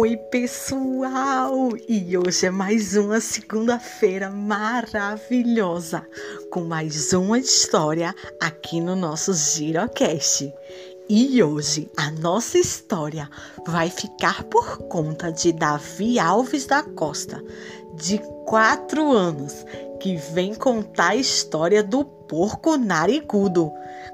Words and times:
Oi, 0.00 0.16
pessoal! 0.16 1.70
E 1.88 2.16
hoje 2.16 2.46
é 2.46 2.50
mais 2.52 2.96
uma 2.96 3.20
segunda-feira 3.20 4.30
maravilhosa 4.30 6.06
com 6.52 6.60
mais 6.60 7.12
uma 7.12 7.36
história 7.36 8.14
aqui 8.40 8.80
no 8.80 8.94
nosso 8.94 9.34
Girocast. 9.34 10.54
E 11.08 11.42
hoje 11.42 11.90
a 11.96 12.12
nossa 12.12 12.58
história 12.58 13.28
vai 13.66 13.90
ficar 13.90 14.44
por 14.44 14.78
conta 14.86 15.32
de 15.32 15.50
Davi 15.50 16.16
Alves 16.16 16.64
da 16.64 16.84
Costa, 16.84 17.42
de 17.96 18.18
4 18.46 19.02
anos, 19.10 19.66
que 19.98 20.14
vem 20.32 20.54
contar 20.54 21.08
a 21.08 21.16
história 21.16 21.82
do 21.82 22.04
porco 22.04 22.76
narigudo. 22.76 23.72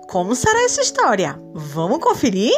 Como 0.09 0.35
será 0.35 0.65
essa 0.65 0.81
história? 0.81 1.39
Vamos 1.53 1.99
conferir? 1.99 2.55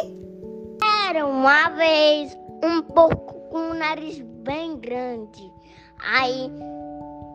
Era 1.09 1.27
uma 1.27 1.67
vez 1.71 2.46
um 2.63 2.81
porco 2.81 3.39
com 3.49 3.57
um 3.57 3.73
nariz 3.73 4.19
bem 4.43 4.77
grande. 4.77 5.51
Aí, 5.99 6.51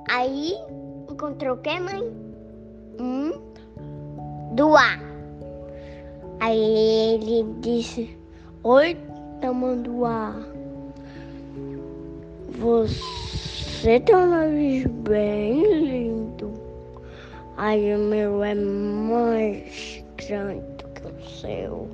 aí 0.08 0.54
encontrou 1.10 1.54
o 1.54 1.58
que, 1.58 1.78
mãe? 1.80 2.02
Um 2.98 3.32
doar. 4.54 5.00
Aí 6.40 7.14
ele 7.14 7.54
disse: 7.60 8.18
Oi, 8.64 8.96
tamanduá. 9.40 10.34
Você 12.50 14.00
tem 14.00 14.14
um 14.14 14.26
nariz 14.28 14.86
bem 14.86 15.82
lindo. 15.84 16.52
Aí 17.56 17.94
o 17.94 17.98
meu 17.98 18.42
é 18.42 18.54
mais 18.54 20.04
grande 20.16 20.84
que 20.94 21.06
o 21.06 21.28
seu. 21.28 21.88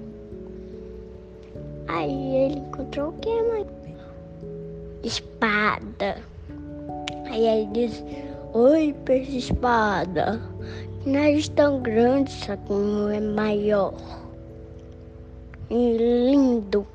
Aí 1.88 2.36
ele 2.36 2.58
encontrou 2.58 3.08
o 3.08 3.12
que, 3.14 3.42
mãe? 3.44 3.66
Espada. 5.02 6.18
Aí 7.30 7.46
ele 7.46 7.66
disse: 7.72 8.04
Oi, 8.52 8.94
peixe 9.06 9.38
espada. 9.38 10.40
Que 11.02 11.08
nariz 11.08 11.48
tão 11.48 11.80
grande, 11.80 12.30
só 12.30 12.56
que 12.56 12.72
é 13.14 13.20
maior. 13.20 13.94
E 15.70 15.96
lindo. 16.30 16.86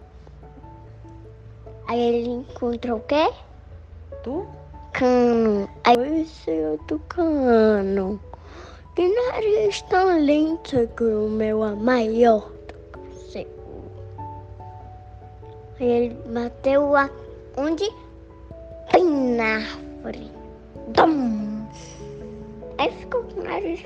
Aí 1.87 1.99
ele 1.99 2.29
encontrou 2.29 2.97
o 2.97 3.01
quê? 3.01 3.31
Tucano. 4.21 5.67
Aí 5.83 5.97
Oi, 5.97 6.25
seu 6.25 6.77
tucano. 6.87 8.19
Que 8.95 9.07
nariz 9.07 9.81
tão 9.83 10.19
lindo, 10.19 10.59
só 10.65 10.85
que 10.85 11.03
o 11.03 11.29
meu 11.29 11.65
é 11.65 11.73
maior 11.73 12.51
ele 15.83 16.17
bateu 16.27 16.95
a... 16.95 17.09
onde? 17.57 17.89
Bem 18.91 19.35
na 19.35 19.55
árvore. 19.55 20.31
Dum! 20.89 21.67
Aí 22.77 22.91
ficou 22.91 23.23
com 23.23 23.41
o 23.41 23.43
nariz. 23.43 23.83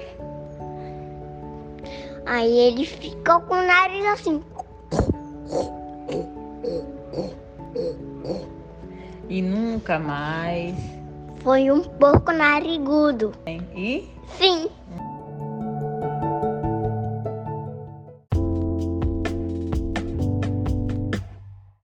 Aí 2.25 2.58
ele 2.59 2.86
ficou 2.86 3.42
com 3.42 3.53
o 3.56 3.66
nariz 3.66 4.06
assim. 4.06 4.44
E 9.30 9.42
nunca 9.42 10.00
mais. 10.00 10.75
Foi 11.38 11.72
um 11.72 11.81
porco 11.81 12.31
narigudo. 12.31 13.34
E 13.75 14.09
Fim. 14.38 14.70